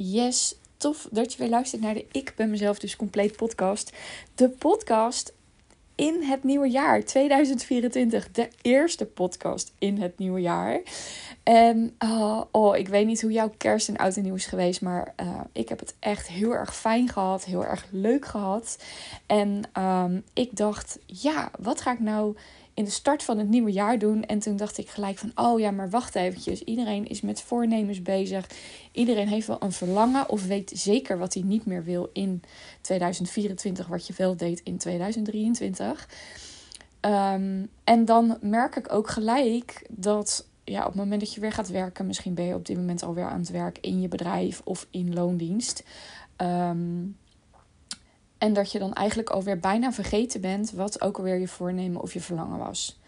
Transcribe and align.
Yes, 0.00 0.54
tof 0.76 1.08
dat 1.10 1.32
je 1.32 1.38
weer 1.38 1.48
luistert 1.48 1.82
naar 1.82 1.94
de 1.94 2.06
Ik 2.12 2.32
ben 2.36 2.50
mezelf 2.50 2.78
dus 2.78 2.96
compleet 2.96 3.36
podcast. 3.36 3.92
De 4.34 4.48
podcast 4.48 5.32
in 5.94 6.22
het 6.22 6.44
nieuwe 6.44 6.68
jaar 6.68 7.04
2024. 7.04 8.30
De 8.30 8.48
eerste 8.62 9.06
podcast 9.06 9.72
in 9.78 10.00
het 10.00 10.18
nieuwe 10.18 10.40
jaar. 10.40 10.80
En 11.42 11.96
uh, 12.04 12.42
oh, 12.50 12.76
ik 12.76 12.88
weet 12.88 13.06
niet 13.06 13.22
hoe 13.22 13.32
jouw 13.32 13.52
kerst 13.56 13.88
en 13.88 13.96
oud 13.96 14.16
en 14.16 14.22
nieuw 14.22 14.34
is 14.34 14.46
geweest, 14.46 14.80
maar 14.80 15.14
uh, 15.22 15.40
ik 15.52 15.68
heb 15.68 15.78
het 15.78 15.94
echt 15.98 16.28
heel 16.28 16.54
erg 16.54 16.76
fijn 16.76 17.08
gehad, 17.08 17.44
heel 17.44 17.64
erg 17.64 17.86
leuk 17.90 18.26
gehad. 18.26 18.78
En 19.26 19.62
um, 19.78 20.24
ik 20.32 20.56
dacht, 20.56 20.98
ja, 21.06 21.50
wat 21.60 21.80
ga 21.80 21.92
ik 21.92 22.00
nou 22.00 22.36
in 22.78 22.84
de 22.84 22.90
start 22.90 23.22
van 23.22 23.38
het 23.38 23.48
nieuwe 23.48 23.72
jaar 23.72 23.98
doen. 23.98 24.24
En 24.24 24.38
toen 24.38 24.56
dacht 24.56 24.78
ik 24.78 24.88
gelijk 24.88 25.18
van, 25.18 25.30
oh 25.34 25.60
ja, 25.60 25.70
maar 25.70 25.90
wacht 25.90 26.14
eventjes. 26.14 26.62
Iedereen 26.62 27.06
is 27.06 27.20
met 27.20 27.40
voornemens 27.40 28.02
bezig. 28.02 28.46
Iedereen 28.92 29.28
heeft 29.28 29.46
wel 29.46 29.62
een 29.62 29.72
verlangen 29.72 30.28
of 30.28 30.46
weet 30.46 30.70
zeker 30.74 31.18
wat 31.18 31.34
hij 31.34 31.42
niet 31.42 31.66
meer 31.66 31.84
wil 31.84 32.10
in 32.12 32.42
2024, 32.80 33.86
wat 33.86 34.06
je 34.06 34.14
wel 34.16 34.36
deed 34.36 34.60
in 34.64 34.78
2023. 34.78 36.08
Um, 37.00 37.68
en 37.84 38.04
dan 38.04 38.38
merk 38.40 38.76
ik 38.76 38.92
ook 38.92 39.08
gelijk 39.08 39.86
dat 39.90 40.46
ja, 40.64 40.80
op 40.80 40.86
het 40.86 40.94
moment 40.94 41.20
dat 41.20 41.34
je 41.34 41.40
weer 41.40 41.52
gaat 41.52 41.68
werken, 41.68 42.06
misschien 42.06 42.34
ben 42.34 42.44
je 42.44 42.54
op 42.54 42.66
dit 42.66 42.76
moment 42.76 43.02
alweer 43.02 43.28
aan 43.28 43.40
het 43.40 43.50
werk 43.50 43.78
in 43.80 44.00
je 44.00 44.08
bedrijf 44.08 44.60
of 44.64 44.86
in 44.90 45.14
loondienst. 45.14 45.84
Um, 46.36 47.16
en 48.38 48.52
dat 48.52 48.72
je 48.72 48.78
dan 48.78 48.92
eigenlijk 48.92 49.30
alweer 49.30 49.58
bijna 49.58 49.92
vergeten 49.92 50.40
bent 50.40 50.70
wat 50.70 51.00
ook 51.00 51.16
alweer 51.16 51.38
je 51.38 51.48
voornemen 51.48 52.00
of 52.00 52.12
je 52.12 52.20
verlangen 52.20 52.58
was. 52.58 53.00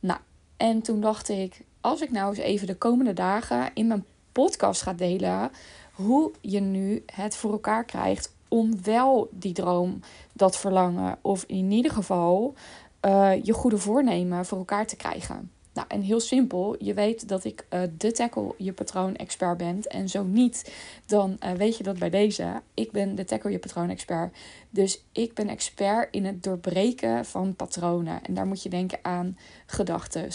Nou, 0.00 0.20
en 0.56 0.82
toen 0.82 1.00
dacht 1.00 1.28
ik, 1.28 1.64
als 1.80 2.00
ik 2.00 2.10
nou 2.10 2.28
eens 2.28 2.38
even 2.38 2.66
de 2.66 2.76
komende 2.76 3.12
dagen 3.12 3.70
in 3.74 3.86
mijn 3.86 4.04
podcast 4.32 4.82
ga 4.82 4.92
delen 4.92 5.50
hoe 5.92 6.32
je 6.40 6.60
nu 6.60 7.02
het 7.06 7.36
voor 7.36 7.52
elkaar 7.52 7.84
krijgt 7.84 8.34
om 8.48 8.82
wel 8.82 9.28
die 9.30 9.52
droom, 9.52 10.00
dat 10.32 10.56
verlangen 10.56 11.18
of 11.22 11.44
in 11.46 11.70
ieder 11.70 11.92
geval 11.92 12.54
uh, 13.02 13.32
je 13.42 13.52
goede 13.52 13.78
voornemen 13.78 14.46
voor 14.46 14.58
elkaar 14.58 14.86
te 14.86 14.96
krijgen. 14.96 15.50
Nou, 15.76 15.88
en 15.88 16.00
heel 16.00 16.20
simpel, 16.20 16.76
je 16.78 16.94
weet 16.94 17.28
dat 17.28 17.44
ik 17.44 17.66
uh, 17.70 17.82
de 17.96 18.12
tackle 18.12 18.54
je 18.56 18.72
patroon 18.72 19.16
expert 19.16 19.56
ben. 19.56 19.82
En 19.82 20.08
zo 20.08 20.24
niet, 20.24 20.72
dan 21.06 21.36
uh, 21.44 21.50
weet 21.52 21.76
je 21.76 21.82
dat 21.82 21.98
bij 21.98 22.10
deze. 22.10 22.62
Ik 22.74 22.92
ben 22.92 23.14
de 23.14 23.24
tackle 23.24 23.50
je 23.50 23.58
patroon 23.58 23.90
expert. 23.90 24.36
Dus 24.70 25.02
ik 25.12 25.34
ben 25.34 25.48
expert 25.48 26.08
in 26.14 26.24
het 26.24 26.42
doorbreken 26.42 27.24
van 27.24 27.54
patronen. 27.54 28.24
En 28.24 28.34
daar 28.34 28.46
moet 28.46 28.62
je 28.62 28.68
denken 28.68 28.98
aan 29.02 29.38
gedachten, 29.66 30.28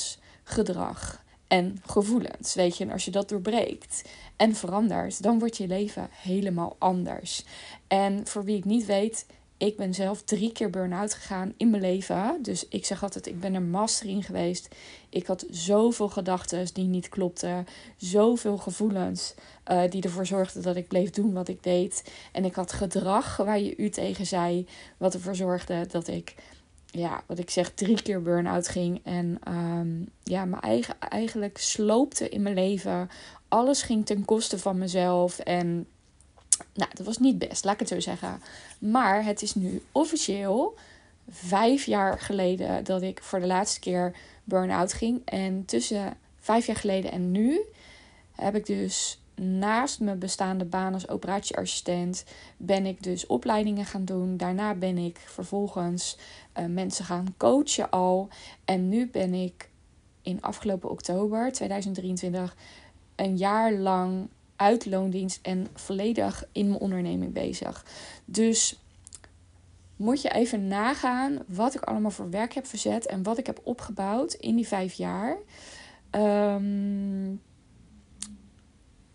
gedrag 0.44 1.24
en 1.48 1.78
gevoelens. 1.86 2.54
Weet 2.54 2.78
je, 2.78 2.84
en 2.84 2.92
als 2.92 3.06
je 3.06 3.12
dat 3.12 3.30
doorbreekt 3.30 4.10
en 4.36 4.56
verandert, 4.56 5.24
dan 5.24 5.40
wordt 5.40 5.58
je 5.58 5.68
leven 5.68 6.08
helemaal 6.12 6.76
anders. 6.80 7.46
En 7.88 8.28
voor 8.28 8.44
wie 8.44 8.56
het 8.56 8.66
niet 8.66 8.86
weet, 8.86 9.26
ik 9.62 9.78
ben 9.78 9.94
zelf 9.94 10.22
drie 10.22 10.52
keer 10.52 10.70
burn-out 10.70 11.14
gegaan 11.14 11.54
in 11.58 11.70
mijn 11.70 11.82
leven. 11.82 12.38
Dus 12.42 12.68
ik 12.68 12.86
zeg 12.86 13.04
altijd, 13.04 13.28
ik 13.28 13.40
ben 13.40 13.54
er 13.54 13.62
master 13.62 14.10
in 14.10 14.24
geweest. 14.24 14.76
Ik 15.10 15.26
had 15.26 15.46
zoveel 15.50 16.10
gedachten 16.10 16.74
die 16.74 16.86
niet 16.86 17.10
klopten. 17.10 17.68
Zoveel 17.98 18.58
gevoelens 18.58 19.34
uh, 19.72 19.82
die 19.90 20.04
ervoor 20.04 20.26
zorgden 20.26 20.62
dat 20.62 20.76
ik 20.76 20.88
bleef 20.88 21.10
doen 21.10 21.34
wat 21.34 21.48
ik 21.48 21.64
deed. 21.64 22.12
En 22.32 22.46
ik 22.46 22.56
had 22.56 22.72
gedrag 22.72 23.38
waar 23.38 23.60
je 23.60 23.76
u 23.78 23.90
tegen 23.90 24.26
zei. 24.26 24.68
Wat 24.98 25.14
ervoor 25.14 25.36
zorgde 25.36 25.88
dat 25.88 26.08
ik, 26.08 26.36
ja, 26.86 27.24
wat 27.28 27.40
ik 27.40 27.50
zeg, 27.50 27.72
drie 27.72 28.02
keer 28.02 28.22
burn-out 28.22 28.68
ging. 28.68 29.02
En 29.04 29.40
um, 29.48 30.10
ja, 30.24 30.46
mijn 30.46 30.62
eigen 30.62 30.96
eigenlijk 31.00 31.58
sloopte 31.58 32.30
in 32.30 32.42
mijn 32.42 32.56
leven. 32.56 33.10
Alles 33.48 33.82
ging 33.82 34.06
ten 34.06 34.26
koste 34.26 34.60
van 34.60 34.78
mezelf. 34.78 35.40
En 35.40 35.88
nou, 36.74 36.92
dat 36.94 37.06
was 37.06 37.18
niet 37.18 37.38
best, 37.38 37.64
laat 37.64 37.74
ik 37.74 37.80
het 37.80 37.90
zo 37.90 38.00
zeggen. 38.00 38.42
Maar 38.80 39.26
het 39.26 39.42
is 39.42 39.56
nu 39.56 39.84
officieel 39.92 40.78
vijf 41.30 41.86
jaar 41.86 42.20
geleden 42.20 42.84
dat 42.84 43.02
ik 43.02 43.24
voor 43.24 43.40
de 43.40 43.48
laatste 43.48 43.80
keer 43.80 44.16
burn-out 44.44 44.94
ging. 44.94 45.22
En 45.26 45.66
tussen 45.66 46.18
vijf 46.40 46.66
jaar 46.66 46.76
geleden 46.76 47.12
en 47.12 47.32
nu 47.32 47.62
heb 48.32 48.56
ik 48.56 48.66
dus 48.66 49.22
naast 49.36 50.00
mijn 50.00 50.20
bestaande 50.20 50.66
baan 50.66 50.94
als 50.94 51.08
operatieassistent 51.08 52.24
ben 52.58 52.86
ik 52.86 53.04
dus 53.04 53.28
opleidingen 53.28 53.86
gaan 53.86 54.06
doen. 54.06 54.38
Daarna 54.38 54.74
ben 54.74 54.98
ik 54.98 55.18
vervolgens 55.26 56.18
uh, 56.60 56.66
mensen 56.66 57.06
gaan 57.06 57.34
coachen 57.38 57.90
al. 57.90 58.28
En 58.66 58.90
nu 58.90 59.10
ben 59.10 59.34
ik 59.34 59.70
in 60.22 60.42
afgelopen 60.42 60.90
oktober 60.90 61.52
2023 61.52 62.56
een 63.16 63.38
jaar 63.38 63.74
lang 63.74 64.28
uit 64.62 64.86
loondienst 64.86 65.40
en 65.42 65.68
volledig 65.74 66.46
in 66.52 66.68
mijn 66.68 66.80
onderneming 66.80 67.34
bezig. 67.34 67.86
Dus 68.26 68.80
moet 69.96 70.22
je 70.22 70.30
even 70.30 70.68
nagaan 70.68 71.40
wat 71.48 71.76
ik 71.76 71.82
allemaal 71.82 72.12
voor 72.12 72.30
werk 72.30 72.54
heb 72.54 72.66
verzet 72.66 73.06
en 73.06 73.24
wat 73.24 73.38
ik 73.38 73.46
heb 73.46 73.60
opgebouwd 73.64 74.34
in 74.34 74.56
die 74.56 74.68
vijf 74.68 74.94
jaar. 74.94 75.38
Um, 76.12 77.42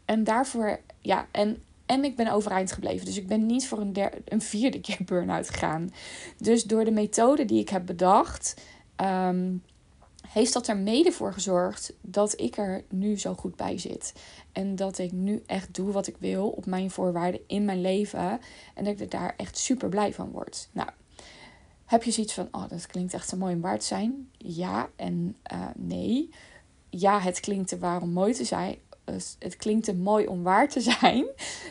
en 0.05 0.25
daarvoor, 0.25 0.81
ja, 1.01 1.27
en, 1.31 1.63
en 1.87 2.05
ik 2.05 2.17
ben 2.17 2.33
overeind 2.33 2.73
gebleven. 2.73 3.07
Dus 3.07 3.17
ik 3.17 3.27
ben 3.27 3.47
niet 3.47 3.69
voor 3.69 3.79
een, 3.79 3.93
derde, 3.93 4.23
een 4.25 4.43
vierde 4.43 4.81
keer 4.81 5.05
burn-out 5.05 5.51
gegaan. 5.51 5.91
Dus 6.39 6.65
door 6.65 6.85
de 6.85 6.91
methode 6.91 7.45
die 7.45 7.61
ik 7.61 7.69
heb 7.69 7.87
bedacht, 7.87 8.55
um, 8.97 9.63
heeft 10.33 10.53
dat 10.53 10.67
er 10.67 10.77
mede 10.77 11.13
voor 11.13 11.33
gezorgd 11.33 11.93
dat 12.01 12.41
ik 12.41 12.57
er 12.57 12.85
nu 12.89 13.19
zo 13.19 13.35
goed 13.35 13.57
bij 13.57 13.79
zit. 13.79 14.13
En 14.53 14.77
dat 14.77 14.99
ik 14.99 15.13
nu 15.13 15.43
echt 15.47 15.75
doe 15.75 15.93
wat 15.93 16.07
ik 16.07 16.17
wil 16.19 16.49
op 16.49 16.67
mijn 16.67 16.91
voorwaarden 16.91 17.41
in 17.47 17.65
mijn 17.65 17.81
leven. 17.81 18.41
En 18.75 18.85
dat 18.85 18.93
ik 18.93 19.01
er 19.01 19.09
daar 19.09 19.35
echt 19.37 19.59
super 19.59 19.89
blij 19.89 20.13
van 20.13 20.31
word. 20.31 20.69
Nou, 20.73 20.89
heb 21.85 22.03
je 22.03 22.11
zoiets 22.11 22.35
van, 22.35 22.49
oh, 22.51 22.69
dat 22.69 22.87
klinkt 22.87 23.15
echt 23.15 23.29
zo 23.29 23.37
mooi 23.37 23.55
om 23.55 23.61
waar 23.61 23.79
te 23.79 23.87
zijn? 23.87 24.31
Ja 24.39 24.89
en 24.97 25.37
uh, 25.53 25.67
nee. 25.77 26.31
Ja, 26.91 27.21
het 27.21 27.41
klinkt 27.41 27.69
te 27.69 27.79
waar 27.79 28.03
om 28.03 28.11
mooi 28.11 28.33
te 28.33 28.45
zijn. 28.45 28.77
Het 29.39 29.57
klinkt 29.57 29.85
te 29.85 29.95
mooi 29.95 30.27
om 30.27 30.43
waar 30.43 30.69
te 30.69 30.81
zijn. 30.81 31.27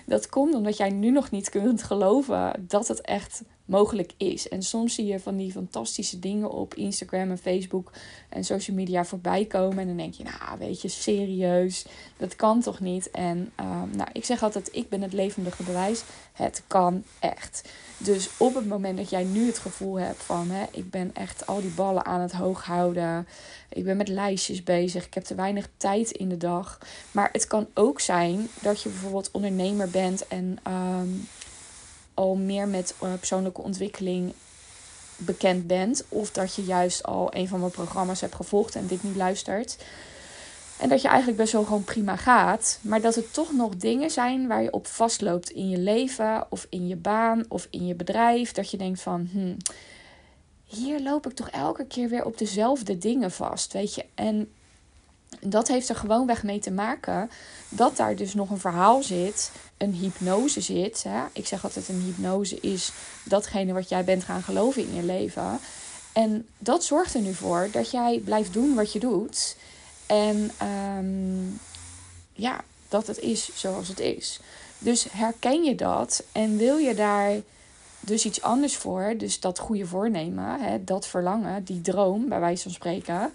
Dat 0.05 0.29
komt 0.29 0.53
omdat 0.53 0.77
jij 0.77 0.89
nu 0.89 1.11
nog 1.11 1.31
niet 1.31 1.49
kunt 1.49 1.83
geloven 1.83 2.65
dat 2.67 2.87
het 2.87 3.01
echt 3.01 3.43
mogelijk 3.65 4.11
is. 4.17 4.49
En 4.49 4.63
soms 4.63 4.95
zie 4.95 5.05
je 5.05 5.19
van 5.19 5.37
die 5.37 5.51
fantastische 5.51 6.19
dingen 6.19 6.51
op 6.51 6.73
Instagram 6.73 7.29
en 7.29 7.37
Facebook 7.37 7.91
en 8.29 8.43
social 8.43 8.75
media 8.75 9.05
voorbij 9.05 9.45
komen. 9.45 9.77
En 9.77 9.87
dan 9.87 9.97
denk 9.97 10.13
je, 10.13 10.23
nou 10.23 10.59
weet 10.59 10.81
je, 10.81 10.87
serieus, 10.87 11.85
dat 12.17 12.35
kan 12.35 12.61
toch 12.61 12.79
niet? 12.79 13.11
En 13.11 13.51
um, 13.59 13.89
nou, 13.95 14.09
ik 14.13 14.25
zeg 14.25 14.43
altijd, 14.43 14.69
ik 14.71 14.89
ben 14.89 15.01
het 15.01 15.13
levendige 15.13 15.63
bewijs. 15.63 16.03
Het 16.33 16.63
kan 16.67 17.03
echt. 17.19 17.69
Dus 17.97 18.29
op 18.37 18.55
het 18.55 18.67
moment 18.67 18.97
dat 18.97 19.09
jij 19.09 19.23
nu 19.23 19.45
het 19.45 19.57
gevoel 19.57 19.99
hebt 19.99 20.23
van, 20.23 20.49
hè, 20.49 20.65
ik 20.71 20.89
ben 20.89 21.11
echt 21.13 21.47
al 21.47 21.61
die 21.61 21.69
ballen 21.69 22.05
aan 22.05 22.21
het 22.21 22.31
hoog 22.31 22.65
houden. 22.65 23.27
Ik 23.69 23.83
ben 23.83 23.97
met 23.97 24.07
lijstjes 24.07 24.63
bezig. 24.63 25.05
Ik 25.05 25.13
heb 25.13 25.23
te 25.23 25.35
weinig 25.35 25.69
tijd 25.77 26.11
in 26.11 26.29
de 26.29 26.37
dag. 26.37 26.79
Maar 27.11 27.29
het 27.31 27.47
kan 27.47 27.67
ook 27.73 27.99
zijn 27.99 28.47
dat 28.61 28.81
je 28.81 28.89
bijvoorbeeld 28.89 29.31
ondernemer 29.31 29.89
bent 29.89 30.27
en 30.27 30.57
um, 30.67 31.27
al 32.15 32.35
meer 32.35 32.67
met 32.67 32.95
uh, 33.03 33.13
persoonlijke 33.13 33.61
ontwikkeling 33.61 34.33
bekend 35.17 35.67
bent. 35.67 36.03
Of 36.09 36.31
dat 36.31 36.55
je 36.55 36.63
juist 36.63 37.03
al 37.03 37.35
een 37.35 37.47
van 37.47 37.59
mijn 37.59 37.71
programma's 37.71 38.21
hebt 38.21 38.35
gevolgd 38.35 38.75
en 38.75 38.87
dit 38.87 39.03
niet 39.03 39.15
luistert. 39.15 39.77
En 40.77 40.89
dat 40.89 41.01
je 41.01 41.07
eigenlijk 41.07 41.37
best 41.37 41.53
wel 41.53 41.63
gewoon 41.63 41.83
prima 41.83 42.15
gaat. 42.15 42.79
Maar 42.81 43.01
dat 43.01 43.15
er 43.15 43.31
toch 43.31 43.53
nog 43.53 43.75
dingen 43.75 44.09
zijn 44.09 44.47
waar 44.47 44.63
je 44.63 44.71
op 44.71 44.87
vastloopt 44.87 45.49
in 45.49 45.69
je 45.69 45.77
leven. 45.77 46.45
Of 46.49 46.67
in 46.69 46.87
je 46.87 46.95
baan 46.95 47.45
of 47.47 47.67
in 47.69 47.87
je 47.87 47.95
bedrijf. 47.95 48.51
Dat 48.51 48.71
je 48.71 48.77
denkt 48.77 49.01
van... 49.01 49.29
Hmm, 49.31 49.57
hier 50.65 51.01
loop 51.01 51.25
ik 51.25 51.33
toch 51.33 51.49
elke 51.49 51.85
keer 51.85 52.09
weer 52.09 52.25
op 52.25 52.37
dezelfde 52.37 52.97
dingen 52.97 53.31
vast. 53.31 53.73
Weet 53.73 53.95
je. 53.95 54.05
En 54.15 54.51
dat 55.39 55.67
heeft 55.67 55.89
er 55.89 55.95
gewoonweg 55.95 56.43
mee 56.43 56.59
te 56.59 56.71
maken 56.71 57.29
dat 57.69 57.97
daar 57.97 58.15
dus 58.15 58.33
nog 58.33 58.49
een 58.49 58.57
verhaal 58.57 59.03
zit, 59.03 59.51
een 59.77 59.93
hypnose 59.93 60.61
zit. 60.61 61.03
Hè? 61.03 61.23
Ik 61.33 61.47
zeg 61.47 61.63
altijd: 61.63 61.89
een 61.89 62.01
hypnose 62.01 62.59
is 62.59 62.91
datgene 63.23 63.73
wat 63.73 63.89
jij 63.89 64.03
bent 64.03 64.23
gaan 64.23 64.43
geloven 64.43 64.81
in 64.81 64.95
je 64.95 65.03
leven. 65.03 65.59
En 66.13 66.47
dat 66.57 66.83
zorgt 66.83 67.13
er 67.13 67.21
nu 67.21 67.33
voor 67.33 67.67
dat 67.71 67.91
jij 67.91 68.21
blijft 68.25 68.53
doen 68.53 68.75
wat 68.75 68.93
je 68.93 68.99
doet. 68.99 69.55
En 70.05 70.51
um, 70.97 71.59
ja, 72.33 72.63
dat 72.89 73.07
het 73.07 73.19
is 73.19 73.49
zoals 73.55 73.87
het 73.87 73.99
is. 73.99 74.39
Dus 74.79 75.07
herken 75.11 75.63
je 75.63 75.75
dat 75.75 76.23
en 76.31 76.57
wil 76.57 76.77
je 76.77 76.95
daar 76.95 77.41
dus 77.99 78.25
iets 78.25 78.41
anders 78.41 78.75
voor, 78.75 79.13
dus 79.17 79.39
dat 79.39 79.59
goede 79.59 79.85
voornemen, 79.85 80.59
hè, 80.59 80.83
dat 80.83 81.07
verlangen, 81.07 81.63
die 81.63 81.81
droom, 81.81 82.29
bij 82.29 82.39
wijze 82.39 82.63
van 82.63 82.71
spreken 82.71 83.31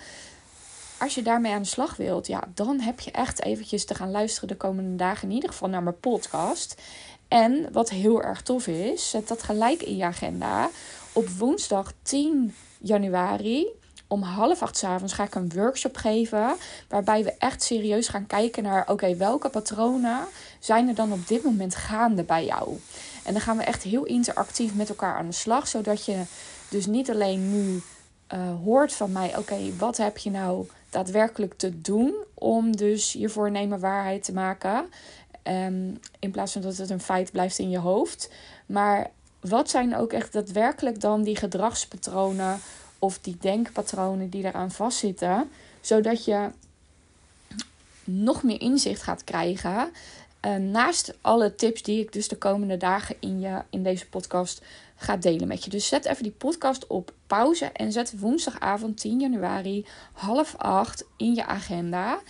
als 1.00 1.14
je 1.14 1.22
daarmee 1.22 1.52
aan 1.52 1.62
de 1.62 1.68
slag 1.68 1.96
wilt, 1.96 2.26
ja, 2.26 2.42
dan 2.54 2.80
heb 2.80 3.00
je 3.00 3.10
echt 3.10 3.42
eventjes 3.42 3.84
te 3.84 3.94
gaan 3.94 4.10
luisteren 4.10 4.48
de 4.48 4.56
komende 4.56 4.96
dagen 4.96 5.28
in 5.28 5.34
ieder 5.34 5.50
geval 5.50 5.68
naar 5.68 5.82
mijn 5.82 6.00
podcast. 6.00 6.80
En 7.28 7.68
wat 7.72 7.90
heel 7.90 8.22
erg 8.22 8.42
tof 8.42 8.66
is, 8.66 9.10
zet 9.10 9.28
dat 9.28 9.42
gelijk 9.42 9.82
in 9.82 9.96
je 9.96 10.04
agenda. 10.04 10.70
Op 11.12 11.28
woensdag 11.28 11.92
10 12.02 12.54
januari 12.78 13.66
om 14.10 14.22
half 14.22 14.62
acht 14.62 14.84
avonds 14.84 15.12
ga 15.12 15.24
ik 15.24 15.34
een 15.34 15.52
workshop 15.54 15.96
geven. 15.96 16.56
Waarbij 16.88 17.24
we 17.24 17.34
echt 17.38 17.62
serieus 17.62 18.08
gaan 18.08 18.26
kijken 18.26 18.62
naar: 18.62 18.90
oké, 18.90 19.16
welke 19.16 19.48
patronen 19.48 20.18
zijn 20.58 20.88
er 20.88 20.94
dan 20.94 21.12
op 21.12 21.28
dit 21.28 21.44
moment 21.44 21.74
gaande 21.74 22.22
bij 22.22 22.44
jou? 22.44 22.78
En 23.24 23.32
dan 23.32 23.42
gaan 23.42 23.56
we 23.56 23.62
echt 23.62 23.82
heel 23.82 24.04
interactief 24.04 24.74
met 24.74 24.88
elkaar 24.88 25.16
aan 25.16 25.26
de 25.26 25.32
slag. 25.32 25.68
Zodat 25.68 26.04
je 26.04 26.22
dus 26.68 26.86
niet 26.86 27.10
alleen 27.10 27.50
nu 27.50 27.82
uh, 28.34 28.40
hoort 28.64 28.92
van 28.92 29.12
mij: 29.12 29.36
oké, 29.36 29.76
wat 29.78 29.96
heb 29.96 30.18
je 30.18 30.30
nou 30.30 30.66
daadwerkelijk 30.90 31.54
te 31.54 31.80
doen 31.80 32.14
om 32.34 32.76
dus 32.76 33.12
je 33.12 33.28
voornemen 33.28 33.80
waarheid 33.80 34.24
te 34.24 34.32
maken? 34.32 34.86
Um, 35.44 36.00
in 36.18 36.30
plaats 36.30 36.52
van 36.52 36.62
dat 36.62 36.76
het 36.76 36.90
een 36.90 37.00
feit 37.00 37.32
blijft 37.32 37.58
in 37.58 37.70
je 37.70 37.78
hoofd. 37.78 38.30
Maar 38.66 39.10
wat 39.40 39.70
zijn 39.70 39.96
ook 39.96 40.12
echt 40.12 40.32
daadwerkelijk 40.32 41.00
dan 41.00 41.22
die 41.22 41.36
gedragspatronen 41.36 42.58
of 42.98 43.18
die 43.18 43.36
denkpatronen 43.40 44.28
die 44.28 44.44
eraan 44.44 44.70
vastzitten, 44.70 45.50
zodat 45.80 46.24
je 46.24 46.50
nog 48.04 48.42
meer 48.42 48.60
inzicht 48.60 49.02
gaat 49.02 49.24
krijgen. 49.24 49.90
Uh, 50.46 50.54
naast 50.56 51.14
alle 51.20 51.54
tips 51.54 51.82
die 51.82 52.00
ik 52.00 52.12
dus 52.12 52.28
de 52.28 52.36
komende 52.36 52.76
dagen 52.76 53.16
in, 53.20 53.40
je, 53.40 53.62
in 53.70 53.82
deze 53.82 54.08
podcast 54.08 54.62
ga 54.96 55.16
delen 55.16 55.48
met 55.48 55.64
je. 55.64 55.70
Dus 55.70 55.88
zet 55.88 56.04
even 56.04 56.22
die 56.22 56.32
podcast 56.32 56.86
op 56.86 57.12
pauze 57.26 57.64
en 57.64 57.92
zet 57.92 58.20
woensdagavond 58.20 59.00
10 59.00 59.20
januari 59.20 59.86
half 60.12 60.54
acht 60.56 61.04
in 61.16 61.34
je 61.34 61.46
agenda. 61.46 62.20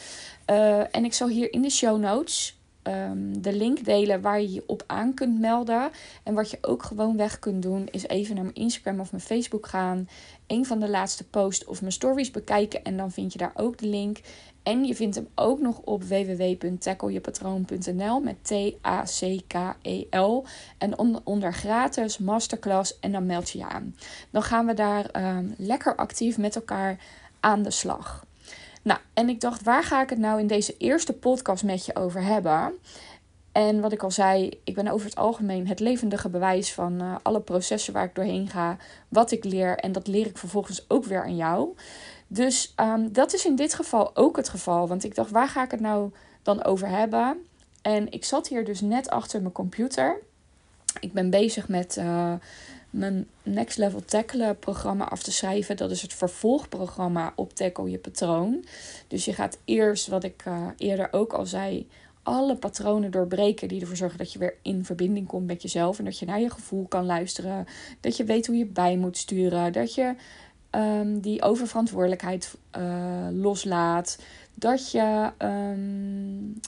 Uh, 0.51 0.97
en 0.97 1.05
ik 1.05 1.15
zal 1.15 1.29
hier 1.29 1.53
in 1.53 1.62
de 1.62 1.71
show 1.71 1.99
notes 1.99 2.59
um, 2.83 3.43
de 3.43 3.53
link 3.53 3.85
delen 3.85 4.21
waar 4.21 4.41
je 4.41 4.53
je 4.53 4.63
op 4.67 4.85
aan 4.87 5.15
kunt 5.15 5.41
melden. 5.41 5.91
En 6.23 6.35
wat 6.35 6.51
je 6.51 6.59
ook 6.61 6.83
gewoon 6.83 7.17
weg 7.17 7.39
kunt 7.39 7.63
doen, 7.63 7.89
is 7.91 8.06
even 8.06 8.35
naar 8.35 8.45
mijn 8.45 8.56
Instagram 8.56 9.01
of 9.01 9.11
mijn 9.11 9.23
Facebook 9.23 9.67
gaan. 9.67 10.09
Een 10.47 10.67
van 10.67 10.81
de 10.81 10.89
laatste 10.89 11.25
posts 11.25 11.65
of 11.65 11.81
mijn 11.81 11.93
stories 11.93 12.31
bekijken. 12.31 12.85
En 12.85 12.97
dan 12.97 13.13
vind 13.13 13.33
je 13.33 13.39
daar 13.39 13.53
ook 13.55 13.79
de 13.79 13.87
link. 13.87 14.19
En 14.62 14.85
je 14.85 14.95
vindt 14.95 15.17
hem 15.17 15.29
ook 15.35 15.61
nog 15.61 15.81
op 15.85 16.05
www.tacklejepatroon.nl 16.05 18.21
met 18.21 18.45
T-A-C-K-E-L. 18.45 20.45
En 20.79 20.99
onder, 21.25 21.53
gratis 21.53 22.19
masterclass 22.19 22.99
en 22.99 23.12
dan 23.12 23.27
meld 23.27 23.51
je 23.51 23.59
je 23.59 23.69
aan. 23.69 23.97
Dan 24.31 24.43
gaan 24.43 24.67
we 24.67 24.75
daar 24.75 25.37
um, 25.37 25.55
lekker 25.59 25.97
actief 25.97 26.39
met 26.39 26.55
elkaar 26.55 26.99
aan 27.41 27.62
de 27.62 27.71
slag. 27.71 28.27
Nou, 28.83 29.01
en 29.15 29.29
ik 29.29 29.41
dacht, 29.41 29.62
waar 29.62 29.85
ga 29.85 30.03
ik 30.03 30.11
het 30.11 30.19
nou 30.19 30.41
in 30.41 30.47
deze 30.47 30.77
eerste 30.77 31.13
podcast 31.13 31.65
met 31.65 31.87
je 31.87 31.97
over 31.97 32.23
hebben? 32.23 32.73
En 33.53 33.81
wat 33.81 33.93
ik 33.93 34.03
al 34.03 34.11
zei, 34.11 34.61
ik 34.65 34.75
ben 34.75 34.89
over 34.89 35.06
het 35.06 35.17
algemeen 35.17 35.69
het 35.69 35.81
levendige 35.81 36.29
bewijs 36.29 36.73
van 36.73 37.03
uh, 37.03 37.15
alle 37.23 37.41
processen 37.41 37.93
waar 37.93 38.05
ik 38.05 38.15
doorheen 38.15 38.49
ga, 38.49 38.77
wat 39.09 39.31
ik 39.31 39.45
leer. 39.45 39.77
En 39.77 39.93
dat 39.93 40.06
leer 40.06 40.27
ik 40.27 40.39
vervolgens 40.39 40.85
ook 40.89 41.05
weer 41.05 41.23
aan 41.23 41.37
jou. 41.37 41.75
Dus 42.32 42.73
um, 42.77 43.12
dat 43.12 43.35
is 43.35 43.44
in 43.44 43.56
dit 43.56 43.75
geval 43.75 44.17
ook 44.17 44.37
het 44.37 44.49
geval. 44.49 44.88
Want 44.88 45.05
ik 45.05 45.15
dacht, 45.15 45.31
waar 45.31 45.49
ga 45.49 45.65
ik 45.65 45.71
het 45.71 45.81
nou 45.81 46.11
dan 46.43 46.65
over 46.65 46.88
hebben? 46.88 47.47
En 47.82 48.12
ik 48.12 48.25
zat 48.25 48.49
hier 48.49 48.65
dus 48.65 48.81
net 48.81 49.11
achter 49.11 49.41
mijn 49.41 49.53
computer. 49.53 50.21
Ik 51.00 51.12
ben 51.12 51.31
bezig 51.31 51.69
met 51.69 51.97
uh, 51.97 52.32
mijn 52.91 53.27
Next 53.43 53.79
Level 53.79 54.05
Tackle 54.05 54.55
programma 54.55 55.09
af 55.09 55.23
te 55.23 55.32
schrijven. 55.32 55.77
Dat 55.77 55.91
is 55.91 56.03
het 56.03 56.15
vervolgprogramma 56.15 57.32
op 57.37 57.55
Tackle 57.55 57.91
je 57.91 57.99
patroon. 57.99 58.65
Dus 59.09 59.25
je 59.25 59.32
gaat 59.32 59.59
eerst, 59.65 60.06
wat 60.06 60.25
ik 60.25 60.44
uh, 60.49 60.67
eerder 60.77 61.09
ook 61.11 61.32
al 61.32 61.47
zei, 61.47 61.88
alle 62.23 62.56
patronen 62.56 63.11
doorbreken 63.11 63.69
die 63.69 63.81
ervoor 63.81 63.97
zorgen 63.97 64.19
dat 64.19 64.32
je 64.32 64.38
weer 64.38 64.56
in 64.62 64.85
verbinding 64.85 65.27
komt 65.27 65.47
met 65.47 65.62
jezelf. 65.62 65.99
En 65.99 66.05
dat 66.05 66.19
je 66.19 66.27
naar 66.27 66.41
je 66.41 66.50
gevoel 66.50 66.87
kan 66.87 67.06
luisteren. 67.06 67.67
Dat 68.00 68.17
je 68.17 68.25
weet 68.25 68.47
hoe 68.47 68.56
je 68.56 68.67
bij 68.67 68.97
moet 68.97 69.17
sturen. 69.17 69.73
Dat 69.73 69.94
je 69.94 70.15
um, 70.70 71.20
die 71.20 71.43
oververantwoordelijkheid 71.43 72.56
uh, 72.78 73.28
loslaat. 73.31 74.19
Dat 74.55 74.90
je, 74.90 75.31
um, 75.38 76.61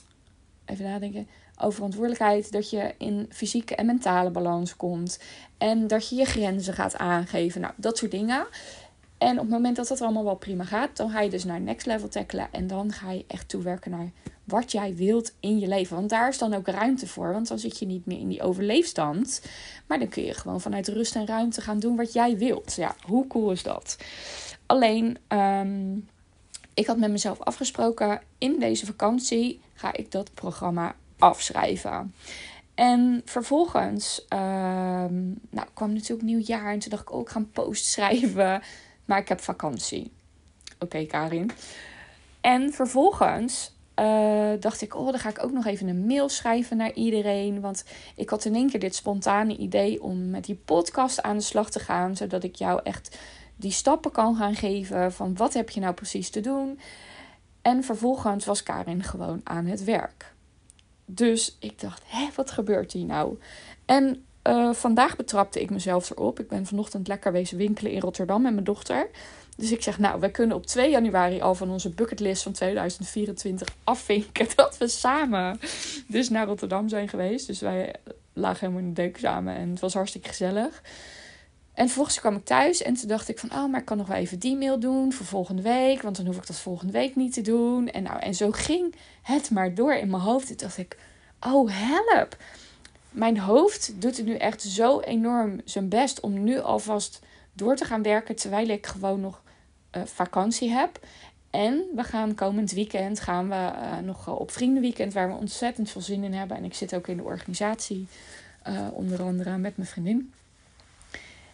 even 0.64 0.84
nadenken, 0.84 1.26
oververantwoordelijkheid, 1.58 2.52
dat 2.52 2.70
je 2.70 2.94
in 2.98 3.26
fysieke 3.30 3.74
en 3.74 3.86
mentale 3.86 4.30
balans 4.30 4.76
komt. 4.76 5.18
En 5.58 5.86
dat 5.86 6.08
je 6.08 6.16
je 6.16 6.24
grenzen 6.24 6.74
gaat 6.74 6.96
aangeven. 6.96 7.60
Nou, 7.60 7.72
dat 7.76 7.98
soort 7.98 8.10
dingen. 8.10 8.46
En 9.18 9.32
op 9.32 9.38
het 9.38 9.50
moment 9.50 9.76
dat 9.76 9.88
dat 9.88 10.00
allemaal 10.00 10.24
wel 10.24 10.34
prima 10.34 10.64
gaat, 10.64 10.96
dan 10.96 11.10
ga 11.10 11.20
je 11.20 11.30
dus 11.30 11.44
naar 11.44 11.60
next 11.60 11.86
level 11.86 12.08
tackelen. 12.08 12.48
En 12.50 12.66
dan 12.66 12.92
ga 12.92 13.10
je 13.10 13.24
echt 13.26 13.48
toewerken 13.48 13.90
naar 13.90 14.10
wat 14.52 14.72
jij 14.72 14.94
wilt 14.94 15.32
in 15.40 15.58
je 15.58 15.68
leven. 15.68 15.96
Want 15.96 16.08
daar 16.08 16.28
is 16.28 16.38
dan 16.38 16.54
ook 16.54 16.66
ruimte 16.66 17.06
voor. 17.06 17.32
Want 17.32 17.48
dan 17.48 17.58
zit 17.58 17.78
je 17.78 17.86
niet 17.86 18.06
meer 18.06 18.18
in 18.18 18.28
die 18.28 18.42
overleefstand. 18.42 19.42
Maar 19.86 19.98
dan 19.98 20.08
kun 20.08 20.24
je 20.24 20.34
gewoon 20.34 20.60
vanuit 20.60 20.88
rust 20.88 21.16
en 21.16 21.26
ruimte 21.26 21.60
gaan 21.60 21.78
doen 21.78 21.96
wat 21.96 22.12
jij 22.12 22.38
wilt. 22.38 22.74
Ja, 22.74 22.94
hoe 23.06 23.26
cool 23.26 23.50
is 23.50 23.62
dat? 23.62 23.96
Alleen, 24.66 25.18
um, 25.28 26.08
ik 26.74 26.86
had 26.86 26.98
met 26.98 27.10
mezelf 27.10 27.40
afgesproken. 27.40 28.20
In 28.38 28.58
deze 28.58 28.86
vakantie 28.86 29.60
ga 29.74 29.92
ik 29.92 30.10
dat 30.10 30.34
programma 30.34 30.94
afschrijven. 31.18 32.14
En 32.74 33.22
vervolgens 33.24 34.26
um, 34.28 35.38
nou, 35.50 35.66
kwam 35.74 35.92
natuurlijk 35.92 36.22
nieuwjaar. 36.22 36.72
En 36.72 36.78
toen 36.78 36.90
dacht 36.90 37.02
ik 37.02 37.12
ook, 37.12 37.26
oh, 37.26 37.32
gaan 37.32 37.50
post 37.50 37.84
schrijven. 37.84 38.62
Maar 39.04 39.18
ik 39.18 39.28
heb 39.28 39.40
vakantie. 39.40 40.12
Oké, 40.78 41.04
Karin. 41.04 41.50
En 42.40 42.72
vervolgens 42.72 43.74
uh, 44.02 44.60
dacht 44.60 44.82
ik, 44.82 44.94
oh, 44.94 45.06
dan 45.06 45.18
ga 45.18 45.28
ik 45.28 45.44
ook 45.44 45.52
nog 45.52 45.66
even 45.66 45.88
een 45.88 46.06
mail 46.06 46.28
schrijven 46.28 46.76
naar 46.76 46.92
iedereen. 46.92 47.60
Want 47.60 47.84
ik 48.16 48.30
had 48.30 48.44
in 48.44 48.54
één 48.54 48.70
keer 48.70 48.80
dit 48.80 48.94
spontane 48.94 49.56
idee 49.56 50.02
om 50.02 50.30
met 50.30 50.44
die 50.44 50.60
podcast 50.64 51.22
aan 51.22 51.36
de 51.36 51.42
slag 51.42 51.70
te 51.70 51.80
gaan. 51.80 52.16
Zodat 52.16 52.44
ik 52.44 52.54
jou 52.54 52.80
echt 52.82 53.18
die 53.56 53.70
stappen 53.70 54.10
kan 54.10 54.36
gaan 54.36 54.54
geven 54.54 55.12
van 55.12 55.36
wat 55.36 55.54
heb 55.54 55.70
je 55.70 55.80
nou 55.80 55.94
precies 55.94 56.30
te 56.30 56.40
doen. 56.40 56.80
En 57.62 57.84
vervolgens 57.84 58.44
was 58.44 58.62
Karin 58.62 59.02
gewoon 59.02 59.40
aan 59.44 59.66
het 59.66 59.84
werk. 59.84 60.34
Dus 61.04 61.56
ik 61.60 61.80
dacht, 61.80 62.02
hé, 62.06 62.28
wat 62.34 62.50
gebeurt 62.50 62.92
hier 62.92 63.04
nou? 63.04 63.38
En 63.84 64.24
uh, 64.48 64.72
vandaag 64.72 65.16
betrapte 65.16 65.60
ik 65.60 65.70
mezelf 65.70 66.10
erop. 66.10 66.40
Ik 66.40 66.48
ben 66.48 66.66
vanochtend 66.66 67.08
lekker 67.08 67.32
wezen 67.32 67.56
winkelen 67.56 67.92
in 67.92 68.00
Rotterdam 68.00 68.42
met 68.42 68.52
mijn 68.52 68.64
dochter. 68.64 69.10
Dus 69.62 69.72
ik 69.72 69.82
zeg, 69.82 69.98
nou, 69.98 70.20
we 70.20 70.30
kunnen 70.30 70.56
op 70.56 70.66
2 70.66 70.90
januari 70.90 71.40
al 71.40 71.54
van 71.54 71.70
onze 71.70 71.90
bucketlist 71.90 72.42
van 72.42 72.52
2024 72.52 73.68
afvinken 73.84 74.46
dat 74.56 74.78
we 74.78 74.88
samen 74.88 75.60
dus 76.06 76.28
naar 76.28 76.46
Rotterdam 76.46 76.88
zijn 76.88 77.08
geweest. 77.08 77.46
Dus 77.46 77.60
wij 77.60 77.94
lagen 78.32 78.60
helemaal 78.60 78.82
in 78.82 78.94
de 78.94 79.02
deuk 79.02 79.18
samen 79.18 79.56
en 79.56 79.70
het 79.70 79.80
was 79.80 79.94
hartstikke 79.94 80.28
gezellig. 80.28 80.82
En 81.74 81.84
vervolgens 81.84 82.20
kwam 82.20 82.36
ik 82.36 82.44
thuis 82.44 82.82
en 82.82 82.94
toen 82.94 83.08
dacht 83.08 83.28
ik 83.28 83.38
van, 83.38 83.52
oh, 83.52 83.70
maar 83.70 83.80
ik 83.80 83.86
kan 83.86 83.96
nog 83.96 84.06
wel 84.06 84.16
even 84.16 84.38
die 84.38 84.56
mail 84.56 84.78
doen 84.78 85.12
voor 85.12 85.26
volgende 85.26 85.62
week, 85.62 86.02
want 86.02 86.16
dan 86.16 86.26
hoef 86.26 86.36
ik 86.36 86.46
dat 86.46 86.58
volgende 86.58 86.92
week 86.92 87.16
niet 87.16 87.32
te 87.32 87.40
doen. 87.42 87.88
En 87.88 88.02
nou, 88.02 88.18
en 88.18 88.34
zo 88.34 88.50
ging 88.50 88.94
het 89.22 89.50
maar 89.50 89.74
door 89.74 89.94
in 89.94 90.10
mijn 90.10 90.22
hoofd. 90.22 90.46
Toen 90.46 90.56
dacht 90.56 90.78
ik, 90.78 90.96
oh, 91.40 91.70
help. 91.72 92.36
Mijn 93.10 93.38
hoofd 93.38 93.92
doet 93.96 94.16
het 94.16 94.26
nu 94.26 94.34
echt 94.34 94.62
zo 94.62 95.00
enorm 95.00 95.60
zijn 95.64 95.88
best 95.88 96.20
om 96.20 96.42
nu 96.42 96.60
alvast 96.60 97.20
door 97.52 97.76
te 97.76 97.84
gaan 97.84 98.02
werken 98.02 98.36
terwijl 98.36 98.68
ik 98.68 98.86
gewoon 98.86 99.20
nog 99.20 99.41
uh, 99.96 100.02
vakantie 100.04 100.70
heb. 100.70 101.06
En 101.50 101.84
we 101.94 102.04
gaan 102.04 102.34
komend 102.34 102.72
weekend 102.72 103.20
gaan 103.20 103.48
we 103.48 103.54
uh, 103.54 103.98
nog 103.98 104.38
op 104.38 104.50
vriendenweekend 104.50 105.12
waar 105.12 105.28
we 105.28 105.34
ontzettend 105.34 105.90
veel 105.90 106.00
zin 106.00 106.24
in 106.24 106.32
hebben. 106.32 106.56
En 106.56 106.64
ik 106.64 106.74
zit 106.74 106.94
ook 106.94 107.08
in 107.08 107.16
de 107.16 107.22
organisatie, 107.22 108.06
onder 108.92 109.22
andere 109.22 109.58
met 109.58 109.76
mijn 109.76 109.88
vriendin. 109.88 110.32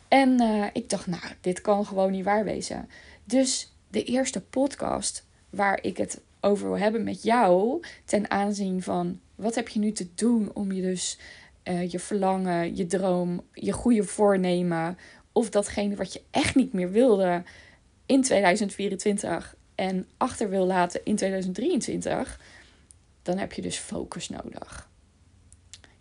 En 0.08 0.40
ik 0.72 0.90
dacht, 0.90 1.06
nou, 1.06 1.22
dit 1.40 1.60
kan 1.60 1.86
gewoon 1.86 2.10
niet 2.10 2.24
waar 2.24 2.44
wezen. 2.44 2.88
Dus 3.24 3.72
de 3.90 4.04
eerste 4.04 4.40
podcast 4.40 5.26
waar 5.50 5.78
ik 5.82 5.96
het 5.96 6.20
over 6.40 6.68
wil 6.68 6.78
hebben 6.78 7.04
met 7.04 7.22
jou, 7.22 7.82
ten 8.04 8.30
aanzien 8.30 8.82
van 8.82 9.20
wat 9.34 9.54
heb 9.54 9.68
je 9.68 9.78
nu 9.78 9.92
te 9.92 10.08
doen 10.14 10.50
om 10.54 10.72
je 10.72 10.82
dus 10.82 11.18
je 11.88 11.98
verlangen, 11.98 12.76
je 12.76 12.86
droom, 12.86 13.42
je 13.52 13.72
goede 13.72 14.04
voornemen 14.04 14.98
of 15.32 15.50
datgene 15.50 15.96
wat 15.96 16.12
je 16.12 16.22
echt 16.30 16.54
niet 16.54 16.72
meer 16.72 16.90
wilde 16.90 17.42
in 18.08 18.22
2024 18.22 19.56
en 19.74 20.06
achter 20.16 20.48
wil 20.48 20.66
laten 20.66 21.00
in 21.04 21.16
2023, 21.16 22.40
dan 23.22 23.38
heb 23.38 23.52
je 23.52 23.62
dus 23.62 23.76
focus 23.76 24.28
nodig. 24.28 24.88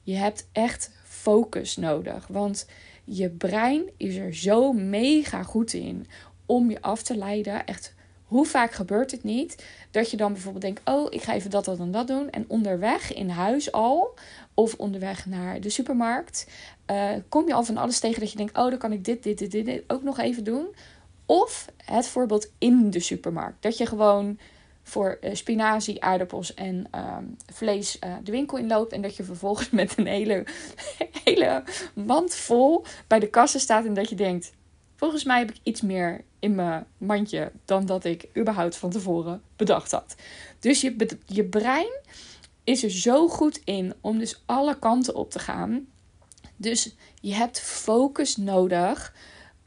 Je 0.02 0.16
hebt 0.16 0.48
echt 0.52 0.92
focus 1.04 1.76
nodig, 1.76 2.28
want 2.28 2.68
je 3.04 3.30
brein 3.30 3.84
is 3.98 4.16
er 4.16 4.36
zo 4.36 4.74
mega 4.74 5.44
goed 5.44 5.74
in 5.74 6.08
om 6.46 6.70
je 6.70 6.82
af 6.82 7.04
te 7.04 7.18
leiden. 7.18 7.66
Echt, 7.66 7.94
hoe 8.24 8.46
vaak 8.46 8.72
gebeurt 8.72 9.12
het 9.12 9.24
niet 9.24 9.66
dat 9.92 10.12
je 10.12 10.18
dan 10.18 10.34
bijvoorbeeld 10.34 10.64
denkt: 10.64 10.82
Oh, 10.86 11.08
ik 11.10 11.22
ga 11.22 11.34
even 11.34 11.50
dat, 11.50 11.66
dat 11.66 11.80
en 11.80 11.92
dat 11.92 12.08
doen. 12.08 12.30
En 12.30 12.46
onderweg 12.48 13.14
in 13.14 13.30
huis 13.30 13.72
al, 13.72 14.18
of 14.54 14.74
onderweg 14.74 15.26
naar 15.26 15.62
de 15.62 15.70
supermarkt, 15.70 16.48
uh, 16.92 17.12
kom 17.30 17.48
je 17.48 17.54
al 17.54 17.64
van 17.64 17.78
alles 17.78 18.00
tegen 18.00 18.20
dat 18.20 18.32
je 18.32 18.38
denkt: 18.38 18.58
Oh, 18.58 18.70
dan 18.70 18.78
kan 18.78 18.92
ik 18.92 19.06
dit, 19.06 19.24
dit, 19.24 19.38
dit, 19.38 19.52
dit 19.52 19.84
ook 19.88 20.04
nog 20.04 20.20
even 20.20 20.44
doen. 20.44 20.68
Of 21.28 21.66
het 21.86 22.08
voorbeeld 22.08 22.52
in 22.58 22.90
de 22.90 23.00
supermarkt. 23.00 23.62
Dat 23.62 23.78
je 23.78 23.86
gewoon 23.86 24.40
voor 24.84 25.18
uh, 25.22 25.34
spinazie, 25.34 26.04
aardappels 26.04 26.54
en 26.54 26.88
uh, 26.96 27.18
vlees 27.54 27.98
uh, 28.04 28.16
de 28.24 28.32
winkel 28.32 28.58
inloopt. 28.58 28.92
En 28.92 29.02
dat 29.02 29.16
je 29.16 29.24
vervolgens 29.24 29.70
met 29.70 29.98
een 29.98 30.08
hele, 30.08 30.46
hele 31.24 31.64
mand 31.94 32.36
vol 32.36 32.86
bij 33.08 33.20
de 33.20 33.30
kassen 33.30 33.60
staat. 33.60 33.86
En 33.86 33.94
dat 33.94 34.10
je 34.10 34.16
denkt, 34.16 34.54
volgens 34.96 35.24
mij 35.24 35.40
heb 35.40 35.50
ik 35.50 35.60
iets 35.64 35.82
meer 35.82 36.24
in 36.40 36.56
mijn 36.56 36.86
mandje 36.98 37.52
dan 37.66 37.86
dat 37.86 38.04
ik 38.04 38.28
überhaupt 38.38 38.78
van 38.78 38.90
tevoren 38.90 39.42
bedacht 39.56 39.92
had. 39.92 40.16
Dus 40.60 40.82
je, 40.82 41.18
je 41.26 41.44
brein 41.46 42.00
is 42.64 42.84
er 42.84 42.92
zo 42.92 43.28
goed 43.28 43.62
in 43.64 43.94
om 44.02 44.20
dus 44.20 44.42
alle 44.46 44.80
kanten 44.80 45.16
op 45.16 45.32
te 45.32 45.40
gaan. 45.40 45.88
Dus 46.56 46.96
je 47.22 47.34
hebt 47.34 47.60
focus 47.60 48.38
nodig 48.38 49.14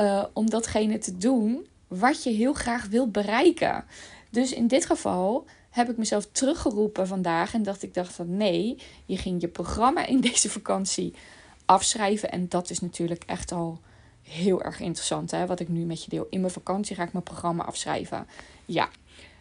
uh, 0.00 0.24
om 0.32 0.50
datgene 0.50 0.98
te 0.98 1.16
doen 1.16 1.66
wat 1.88 2.22
je 2.22 2.30
heel 2.30 2.52
graag 2.52 2.86
wilt 2.86 3.12
bereiken. 3.12 3.84
Dus 4.30 4.52
in 4.52 4.66
dit 4.66 4.86
geval 4.86 5.46
heb 5.70 5.90
ik 5.90 5.96
mezelf 5.96 6.28
teruggeroepen 6.32 7.06
vandaag 7.06 7.54
en 7.54 7.62
dacht 7.62 7.82
ik 7.82 7.94
dacht 7.94 8.12
van 8.12 8.36
nee, 8.36 8.78
je 9.06 9.16
ging 9.16 9.40
je 9.40 9.48
programma 9.48 10.06
in 10.06 10.20
deze 10.30 10.50
vakantie 10.50 11.14
afschrijven 11.64 12.30
en 12.30 12.48
dat 12.48 12.70
is 12.70 12.80
natuurlijk 12.80 13.24
echt 13.26 13.52
al 13.52 13.80
heel 14.22 14.62
erg 14.62 14.80
interessant 14.80 15.30
hè, 15.30 15.46
wat 15.46 15.60
ik 15.60 15.68
nu 15.68 15.84
met 15.84 16.04
je 16.04 16.10
deel. 16.10 16.26
In 16.30 16.40
mijn 16.40 16.52
vakantie 16.52 16.96
ga 16.96 17.02
ik 17.02 17.12
mijn 17.12 17.24
programma 17.24 17.64
afschrijven. 17.64 18.26
Ja, 18.64 18.88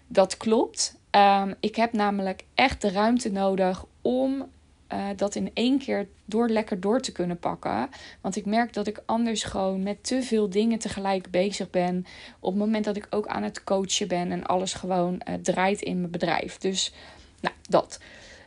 dat 0.07 0.37
klopt. 0.37 0.97
Um, 1.11 1.55
ik 1.59 1.75
heb 1.75 1.93
namelijk 1.93 2.45
echt 2.53 2.81
de 2.81 2.91
ruimte 2.91 3.31
nodig 3.31 3.85
om 4.01 4.49
uh, 4.93 5.07
dat 5.15 5.35
in 5.35 5.51
één 5.53 5.77
keer 5.77 6.07
door 6.25 6.49
lekker 6.49 6.79
door 6.79 7.01
te 7.01 7.11
kunnen 7.11 7.39
pakken. 7.39 7.89
Want 8.21 8.35
ik 8.35 8.45
merk 8.45 8.73
dat 8.73 8.87
ik 8.87 9.01
anders 9.05 9.43
gewoon 9.43 9.83
met 9.83 10.03
te 10.03 10.21
veel 10.21 10.49
dingen 10.49 10.79
tegelijk 10.79 11.31
bezig 11.31 11.69
ben. 11.69 12.05
Op 12.39 12.51
het 12.51 12.59
moment 12.59 12.85
dat 12.85 12.95
ik 12.95 13.07
ook 13.09 13.27
aan 13.27 13.43
het 13.43 13.63
coachen 13.63 14.07
ben 14.07 14.31
en 14.31 14.45
alles 14.45 14.73
gewoon 14.73 15.13
uh, 15.13 15.35
draait 15.41 15.81
in 15.81 15.99
mijn 15.99 16.11
bedrijf. 16.11 16.57
Dus, 16.57 16.93
nou, 17.41 17.55
dat. 17.69 17.99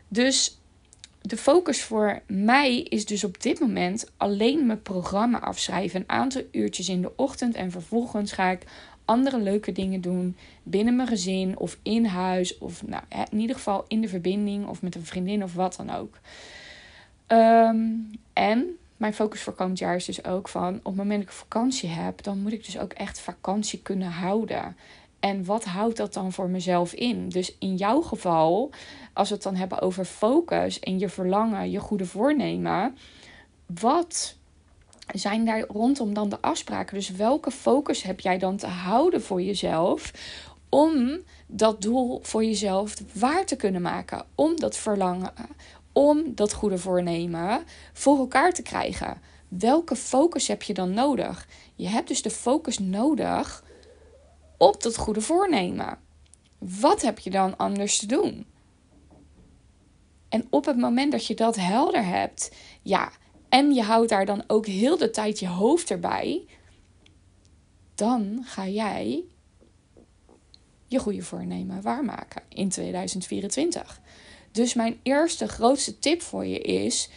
Dus 0.09 0.57
de 1.23 1.37
focus 1.37 1.83
voor 1.83 2.23
mij 2.27 2.81
is 2.81 3.07
dus 3.07 3.25
op 3.25 3.43
dit 3.43 3.61
moment 3.61 4.11
alleen 4.17 4.67
mijn 4.67 4.83
programma 4.83 5.41
afschrijven. 5.41 6.01
Een 6.01 6.09
aantal 6.09 6.43
uurtjes 6.51 6.89
in 6.89 7.03
de 7.03 7.13
ochtend. 7.17 7.55
En 7.55 7.71
vervolgens 7.71 8.33
ga 8.33 8.51
ik 8.51 8.63
andere 9.05 9.39
leuke 9.39 9.73
dingen 9.73 10.01
doen 10.01 10.37
binnen 10.63 10.97
mijn 10.97 11.09
gezin 11.09 11.59
of 11.59 11.79
in 11.83 12.05
huis. 12.05 12.59
Of 12.59 12.87
nou, 12.87 13.03
in 13.31 13.41
ieder 13.41 13.57
geval 13.57 13.85
in 13.89 14.01
de 14.01 14.09
verbinding 14.09 14.67
of 14.67 14.83
met 14.83 14.95
een 14.95 15.07
vriendin 15.07 15.43
of 15.43 15.55
wat 15.55 15.77
dan 15.77 15.91
ook. 15.91 16.19
Ehm, 17.27 17.87
en 18.33 18.77
mijn 18.97 19.15
focus 19.15 19.43
voor 19.43 19.53
komend 19.53 19.79
jaar 19.79 19.97
is 19.97 20.05
dus 20.05 20.25
ook 20.25 20.49
van 20.49 20.75
op 20.75 20.85
het 20.85 20.95
moment 20.95 21.21
dat 21.21 21.29
ik 21.29 21.39
vakantie 21.39 21.89
heb, 21.89 22.23
dan 22.23 22.39
moet 22.39 22.53
ik 22.53 22.65
dus 22.65 22.79
ook 22.79 22.93
echt 22.93 23.21
vakantie 23.21 23.83
kunnen 23.83 24.11
houden. 24.11 24.77
En 25.21 25.45
wat 25.45 25.65
houdt 25.65 25.97
dat 25.97 26.15
dan 26.15 26.33
voor 26.33 26.49
mezelf 26.49 26.93
in? 26.93 27.29
Dus 27.29 27.57
in 27.59 27.77
jouw 27.77 28.01
geval, 28.01 28.71
als 29.13 29.29
we 29.29 29.35
het 29.35 29.45
dan 29.45 29.55
hebben 29.55 29.81
over 29.81 30.05
focus 30.05 30.81
en 30.81 30.99
je 30.99 31.09
verlangen, 31.09 31.71
je 31.71 31.79
goede 31.79 32.07
voornemen, 32.07 32.97
wat 33.67 34.37
zijn 35.07 35.45
daar 35.45 35.65
rondom 35.69 36.15
dan 36.15 36.29
de 36.29 36.41
afspraken? 36.41 36.95
Dus 36.95 37.11
welke 37.11 37.51
focus 37.51 38.03
heb 38.03 38.21
jij 38.21 38.39
dan 38.39 38.57
te 38.57 38.67
houden 38.67 39.23
voor 39.23 39.43
jezelf 39.43 40.13
om 40.69 41.21
dat 41.47 41.83
doel 41.83 42.21
voor 42.23 42.45
jezelf 42.45 42.95
waar 43.13 43.47
te 43.47 43.57
kunnen 43.57 43.83
maken? 43.83 44.25
Om 44.35 44.57
dat 44.57 44.77
verlangen, 44.77 45.33
om 45.93 46.35
dat 46.35 46.53
goede 46.53 46.79
voornemen 46.79 47.63
voor 47.93 48.19
elkaar 48.19 48.53
te 48.53 48.63
krijgen. 48.63 49.21
Welke 49.49 49.97
focus 49.97 50.49
heb 50.49 50.63
je 50.63 50.75
dan 50.75 50.95
nodig? 50.95 51.49
Je 51.75 51.89
hebt 51.89 52.09
dus 52.09 52.23
de 52.23 52.31
focus 52.31 52.79
nodig 52.79 53.65
op 54.57 54.83
dat 54.83 54.97
goede 54.97 55.21
voornemen. 55.21 55.99
Wat 56.59 57.03
heb 57.03 57.19
je 57.19 57.31
dan 57.31 57.57
anders 57.57 57.99
te 57.99 58.07
doen? 58.07 58.47
En 60.29 60.47
op 60.51 60.65
het 60.65 60.77
moment 60.77 61.13
dat 61.13 61.27
je 61.27 61.35
dat 61.35 61.57
helder 61.57 62.05
hebt, 62.05 62.53
ja, 62.83 63.13
en 63.53 63.75
je 63.75 63.83
houdt 63.83 64.09
daar 64.09 64.27
dan 64.27 64.45
ook 64.47 64.67
heel 64.67 64.97
de 64.97 65.11
tijd 65.11 65.39
je 65.39 65.49
hoofd 65.49 65.91
erbij, 65.91 66.45
dan 67.95 68.43
ga 68.45 68.69
jij 68.69 69.25
je 70.87 70.99
goede 70.99 71.23
voornemen 71.23 71.83
waarmaken 71.83 72.43
in 72.49 72.69
2024. 72.69 74.01
Dus 74.53 74.75
mijn 74.75 75.01
eerste 75.03 75.49
grootste 75.49 75.99
tip 75.99 76.23
voor 76.23 76.47
je 76.47 76.59
is: 76.59 77.09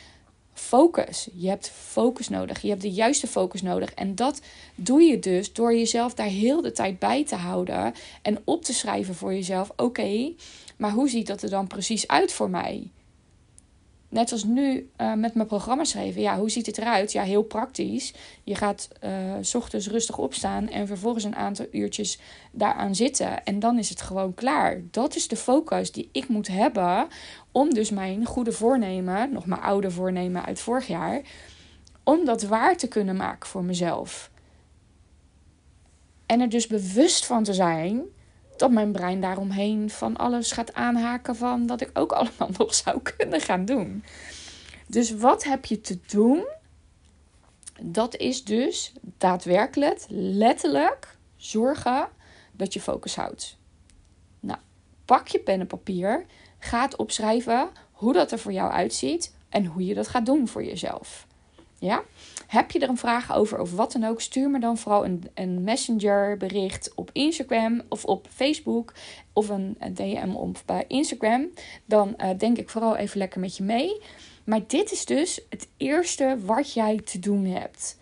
focus. 0.53 1.29
Je 1.33 1.49
hebt 1.49 1.69
focus 1.69 2.29
nodig. 2.29 2.61
Je 2.61 2.69
hebt 2.69 2.81
de 2.81 2.91
juiste 2.91 3.27
focus 3.27 3.61
nodig. 3.61 3.93
En 3.93 4.15
dat 4.15 4.41
doe 4.75 5.01
je 5.01 5.19
dus 5.19 5.53
door 5.53 5.75
jezelf 5.75 6.13
daar 6.13 6.27
heel 6.27 6.61
de 6.61 6.71
tijd 6.71 6.99
bij 6.99 7.25
te 7.25 7.35
houden 7.35 7.93
en 8.21 8.41
op 8.45 8.63
te 8.63 8.73
schrijven 8.73 9.15
voor 9.15 9.33
jezelf: 9.33 9.71
oké, 9.75 10.33
maar 10.77 10.91
hoe 10.91 11.09
ziet 11.09 11.27
dat 11.27 11.41
er 11.41 11.49
dan 11.49 11.67
precies 11.67 12.07
uit 12.07 12.31
voor 12.31 12.49
mij? 12.49 12.91
Net 14.09 14.31
als 14.31 14.43
nu 14.43 14.89
uh, 15.01 15.13
met 15.13 15.33
mijn 15.33 15.47
programma 15.47 15.83
schrijven. 15.83 16.21
Ja, 16.21 16.37
hoe 16.37 16.49
ziet 16.49 16.65
het 16.65 16.77
eruit? 16.77 17.11
Ja, 17.11 17.23
heel 17.23 17.43
praktisch. 17.43 18.13
Je 18.43 18.55
gaat 18.55 18.87
s 19.41 19.55
ochtends 19.55 19.87
rustig 19.89 20.17
opstaan 20.17 20.69
en 20.69 20.87
vervolgens 20.87 21.23
een 21.23 21.35
aantal 21.35 21.65
uurtjes 21.71 22.19
daaraan 22.51 22.95
zitten. 22.95 23.43
En 23.43 23.59
dan 23.59 23.77
is 23.77 23.89
het 23.89 24.01
gewoon 24.01 24.33
klaar. 24.33 24.81
Dat 24.91 25.15
is 25.15 25.27
de 25.27 25.35
focus 25.35 25.91
die 25.91 26.09
ik 26.11 26.27
moet 26.27 26.47
hebben 26.47 27.07
om 27.51 27.73
dus 27.73 27.89
mijn 27.89 28.25
goede 28.25 28.51
voornemen, 28.51 29.31
nog 29.31 29.45
mijn 29.45 29.61
oude 29.61 29.91
voornemen 29.91 30.45
uit 30.45 30.59
vorig 30.59 30.87
jaar, 30.87 31.21
om 32.03 32.25
dat 32.25 32.43
waar 32.43 32.77
te 32.77 32.87
kunnen 32.87 33.15
maken 33.15 33.49
voor 33.49 33.63
mezelf. 33.63 34.31
En 36.25 36.41
er 36.41 36.49
dus 36.49 36.67
bewust 36.67 37.25
van 37.25 37.43
te 37.43 37.53
zijn 37.53 38.01
dat 38.57 38.71
mijn 38.71 38.91
brein 38.91 39.21
daaromheen 39.21 39.89
van 39.89 40.17
alles 40.17 40.51
gaat 40.51 40.73
aanhaken 40.73 41.35
van 41.35 41.65
dat 41.65 41.81
ik 41.81 41.89
ook 41.93 42.11
allemaal 42.19 42.49
nog 42.57 42.73
zou 42.73 43.01
kunnen 43.01 43.41
gaan 43.41 43.65
doen. 43.65 44.03
Dus 44.87 45.11
wat 45.15 45.43
heb 45.43 45.65
je 45.65 45.81
te 45.81 45.99
doen? 46.07 46.47
Dat 47.81 48.15
is 48.15 48.43
dus 48.43 48.93
daadwerkelijk, 49.17 50.05
letterlijk 50.09 51.17
zorgen 51.35 52.07
dat 52.51 52.73
je 52.73 52.81
focus 52.81 53.15
houdt. 53.15 53.57
Nou, 54.39 54.59
pak 55.05 55.27
je 55.27 55.39
pen 55.39 55.59
en 55.59 55.67
papier, 55.67 56.25
ga 56.59 56.81
het 56.81 56.95
opschrijven 56.95 57.69
hoe 57.91 58.13
dat 58.13 58.31
er 58.31 58.39
voor 58.39 58.51
jou 58.51 58.71
uitziet 58.71 59.35
en 59.49 59.65
hoe 59.65 59.85
je 59.85 59.93
dat 59.93 60.07
gaat 60.07 60.25
doen 60.25 60.47
voor 60.47 60.63
jezelf. 60.63 61.27
Ja? 61.85 62.03
Heb 62.47 62.71
je 62.71 62.79
er 62.79 62.89
een 62.89 62.97
vraag 62.97 63.33
over 63.33 63.59
of 63.59 63.71
wat 63.71 63.91
dan 63.91 64.03
ook, 64.03 64.21
stuur 64.21 64.49
me 64.49 64.59
dan 64.59 64.77
vooral 64.77 65.05
een, 65.05 65.23
een 65.33 65.69
op 66.95 67.09
Instagram 67.13 67.81
of 67.89 68.05
op 68.05 68.27
Facebook 68.29 68.93
of 69.33 69.49
een, 69.49 69.77
DM 69.93 70.29
op 70.33 70.61
bij 70.65 70.85
Instagram. 70.87 71.49
Dan 71.85 72.13
uh, 72.17 72.29
denk 72.37 72.57
ik 72.57 72.69
vooral 72.69 72.95
even 72.95 73.17
lekker 73.17 73.39
met 73.39 73.57
je 73.57 73.63
mee. 73.63 74.01
Maar 74.43 74.61
dit 74.67 74.91
is 74.91 75.05
dus 75.05 75.41
het 75.49 75.67
eerste 75.77 76.37
wat 76.45 76.73
jij 76.73 76.99
te 77.05 77.19
doen 77.19 77.45
hebt. 77.45 77.97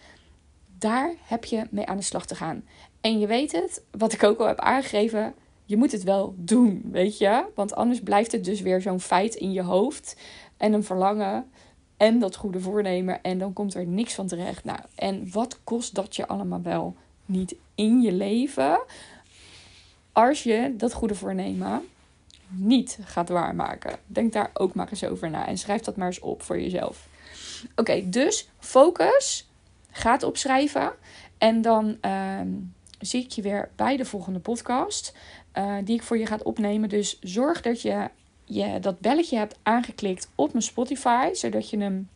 Daar 0.78 1.14
heb 1.24 1.46
je 1.46 1.68
mee 1.70 1.86
aan 1.86 1.98
de 1.98 2.04
slag 2.04 2.26
te 2.26 2.36
gaan. 2.36 2.66
En 3.02 3.20
je 3.20 3.28
weet 3.28 3.52
het, 3.52 3.84
wat 3.92 4.14
ik 4.14 4.24
ook 4.24 4.40
al 4.40 4.48
heb 4.48 4.60
aangegeven, 4.60 5.34
je 5.66 5.78
moet 5.78 5.92
het 5.92 6.04
wel 6.04 6.34
doen, 6.38 6.82
weet 6.92 7.18
je? 7.18 7.46
Want 7.56 7.76
anders 7.76 8.02
blijft 8.02 8.32
het 8.32 8.44
dus 8.44 8.62
weer 8.62 8.82
zo'n 8.82 9.00
feit 9.00 9.36
in 9.36 9.52
je 9.52 9.62
hoofd 9.62 10.16
en 10.58 10.74
een 10.74 10.84
verlangen 10.84 11.52
en 11.98 12.20
dat 12.20 12.36
goede 12.36 12.60
voornemen. 12.60 13.22
En 13.22 13.38
dan 13.38 13.54
komt 13.54 13.74
er 13.74 13.86
niks 13.86 14.14
van 14.14 14.28
terecht. 14.28 14.64
Nou, 14.64 14.80
en 14.96 15.32
wat 15.32 15.60
kost 15.64 15.96
dat 15.96 16.16
je 16.16 16.28
allemaal 16.28 16.62
wel 16.62 16.96
niet 17.26 17.56
in 17.76 18.02
je 18.02 18.12
leven 18.12 18.80
als 20.12 20.44
je 20.44 20.74
dat 20.78 20.94
goede 20.94 21.16
voornemen 21.16 21.82
niet 22.48 23.00
gaat 23.04 23.30
waarmaken? 23.30 24.00
Denk 24.06 24.34
daar 24.34 24.50
ook 24.54 24.74
maar 24.74 24.90
eens 24.90 25.04
over 25.04 25.30
na 25.30 25.48
en 25.48 25.58
schrijf 25.58 25.82
dat 25.82 25.96
maar 25.96 26.08
eens 26.08 26.20
op 26.20 26.42
voor 26.42 26.62
jezelf. 26.62 27.08
Oké, 27.76 28.10
dus 28.10 28.50
focus. 28.60 29.48
Ga 29.92 30.12
het 30.12 30.24
opschrijven. 30.24 30.92
En 31.38 31.62
dan 31.62 31.98
ehm, 32.02 32.48
zie 33.00 33.24
ik 33.24 33.32
je 33.32 33.42
weer 33.42 33.70
bij 33.76 33.98
de 33.98 34.06
volgende 34.06 34.40
podcast. 34.40 35.16
Uh, 35.58 35.76
die 35.84 35.96
ik 35.96 36.04
voor 36.04 36.18
je 36.18 36.26
ga 36.26 36.40
opnemen. 36.44 36.90
Dus 36.90 37.20
zorg 37.22 37.62
dat 37.62 37.82
je 37.82 38.10
je 38.46 38.80
dat 38.80 39.00
belletje 39.00 39.38
hebt 39.38 39.60
aangeklikt 39.64 40.30
op 40.36 40.52
mijn 40.52 40.64
Spotify, 40.64 41.30
zodat 41.34 41.70
je 41.70 41.78
hem 41.78 42.10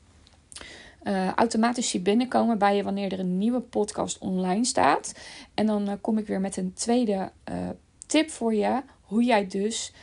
uh, 1.03 1.33
automatisch 1.33 1.89
ziet 1.89 2.03
binnenkomen 2.03 2.57
bij 2.57 2.75
je 2.75 2.83
wanneer 2.83 3.13
er 3.13 3.19
een 3.19 3.37
nieuwe 3.37 3.59
podcast 3.59 4.17
online 4.17 4.65
staat. 4.65 5.13
En 5.53 5.65
dan 5.65 5.89
uh, 5.89 5.93
kom 6.01 6.17
ik 6.17 6.27
weer 6.27 6.39
met 6.39 6.57
een 6.57 6.73
tweede 6.73 7.31
uh, 7.51 7.69
tip 8.07 8.29
voor 8.29 8.53
je, 8.53 8.81
hoe 9.01 9.23
jij 9.23 9.47
dus 9.47 9.93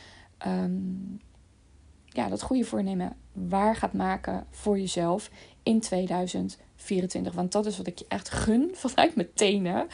um, 0.47 1.19
ja, 2.05 2.29
dat 2.29 2.41
goede 2.41 2.65
voornemen 2.65 3.15
waar 3.33 3.75
gaat 3.75 3.93
maken 3.93 4.45
voor 4.49 4.79
jezelf 4.79 5.29
in 5.63 5.79
2024. 5.79 7.33
Want 7.33 7.51
dat 7.51 7.65
is 7.65 7.77
wat 7.77 7.87
ik 7.87 7.99
je 7.99 8.05
echt 8.07 8.29
gun 8.29 8.71
vanuit 8.85 9.15
mijn 9.15 9.33
tenen. 9.33 9.87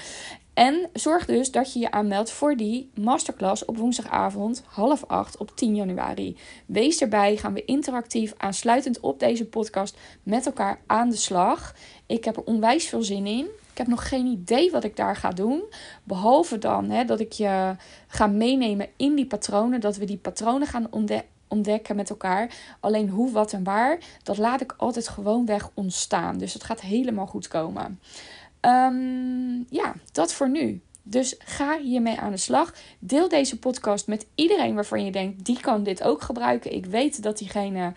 En 0.53 0.89
zorg 0.93 1.25
dus 1.25 1.51
dat 1.51 1.74
je 1.74 1.79
je 1.79 1.91
aanmeldt 1.91 2.31
voor 2.31 2.55
die 2.55 2.89
masterclass 2.96 3.65
op 3.65 3.77
woensdagavond 3.77 4.63
half 4.67 5.05
acht 5.05 5.38
op 5.38 5.55
10 5.55 5.75
januari. 5.75 6.38
Wees 6.65 7.01
erbij, 7.01 7.38
gaan 7.38 7.53
we 7.53 7.65
interactief 7.65 8.34
aansluitend 8.38 9.00
op 9.00 9.20
deze 9.20 9.46
podcast 9.46 9.98
met 10.24 10.46
elkaar 10.46 10.79
aan 10.88 11.10
de 11.10 11.15
slag. 11.15 11.75
Ik 12.05 12.25
heb 12.25 12.38
er 12.38 12.43
onwijs 12.43 12.86
veel 12.86 13.03
zin 13.03 13.25
in. 13.25 13.46
Ik 13.72 13.77
heb 13.77 13.88
nog 13.88 14.08
geen 14.08 14.25
idee 14.25 14.72
wat 14.72 14.84
ik 14.84 14.96
daar 14.96 15.15
ga 15.15 15.29
doen. 15.29 15.63
Behalve 16.03 16.58
dan 16.58 16.89
hè, 16.89 17.05
dat 17.05 17.20
ik 17.20 17.31
je 17.31 17.75
ga 18.08 18.27
meenemen 18.27 18.88
in 18.98 19.15
die 19.15 19.27
patronen. 19.27 19.81
Dat 19.81 19.98
we 19.98 20.05
die 20.05 20.17
patronen 20.17 20.67
gaan 20.67 20.89
ontdekken 21.48 21.96
met 21.96 22.10
elkaar. 22.10 22.53
Alleen 22.79 23.10
hoe, 23.10 23.31
wat 23.31 23.53
en 23.53 23.63
waar, 23.63 24.00
dat 24.24 24.38
laat 24.38 24.62
ik 24.62 24.74
altijd 24.77 25.08
gewoon 25.08 25.46
weg 25.46 25.70
ontstaan. 25.74 26.38
Dus 26.38 26.53
het 26.53 26.63
gaat 26.63 26.81
helemaal 26.81 27.27
goed 27.27 27.48
komen. 27.48 28.00
Um, 28.62 29.65
ja, 29.70 29.94
dat 30.12 30.34
voor 30.34 30.50
nu. 30.50 30.82
Dus 31.03 31.36
ga 31.39 31.80
hiermee 31.80 32.20
aan 32.20 32.32
de 32.32 32.38
slag. 32.38 32.74
Deel 33.00 33.30
deze 33.30 33.60
podcast 33.60 34.08
met 34.08 34.27
iedereen 34.36 34.75
waarvan 34.75 35.06
je 35.06 35.12
denkt, 35.12 35.46
die 35.46 35.60
kan 35.60 35.84
dit 35.84 36.03
ook 36.03 36.22
gebruiken. 36.22 36.74
Ik 36.74 36.86
weet 36.86 37.24
dat 37.24 37.38
diegene 37.38 37.94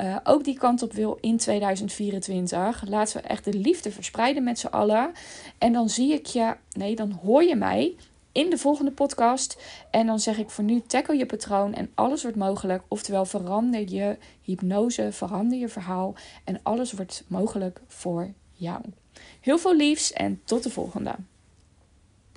uh, 0.00 0.16
ook 0.24 0.44
die 0.44 0.58
kant 0.58 0.82
op 0.82 0.92
wil 0.92 1.18
in 1.20 1.36
2024. 1.36 2.88
Laten 2.88 3.22
we 3.22 3.28
echt 3.28 3.44
de 3.44 3.54
liefde 3.54 3.90
verspreiden 3.90 4.44
met 4.44 4.58
z'n 4.58 4.66
allen. 4.66 5.12
En 5.58 5.72
dan 5.72 5.88
zie 5.88 6.12
ik 6.12 6.26
je, 6.26 6.56
nee, 6.72 6.96
dan 6.96 7.10
hoor 7.22 7.42
je 7.42 7.56
mij 7.56 7.96
in 8.32 8.50
de 8.50 8.58
volgende 8.58 8.92
podcast. 8.92 9.62
En 9.90 10.06
dan 10.06 10.20
zeg 10.20 10.38
ik 10.38 10.50
voor 10.50 10.64
nu: 10.64 10.80
tackle 10.80 11.16
je 11.16 11.26
patroon 11.26 11.74
en 11.74 11.90
alles 11.94 12.22
wordt 12.22 12.36
mogelijk. 12.36 12.82
Oftewel, 12.88 13.24
verander 13.24 13.90
je 13.90 14.16
hypnose, 14.42 15.12
verander 15.12 15.58
je 15.58 15.68
verhaal 15.68 16.14
en 16.44 16.60
alles 16.62 16.92
wordt 16.92 17.24
mogelijk 17.28 17.80
voor 17.86 18.32
jou. 18.52 18.80
Heel 19.40 19.58
veel 19.58 19.76
liefs 19.76 20.12
en 20.12 20.40
tot 20.44 20.62
de 20.62 20.70
volgende. 20.70 21.14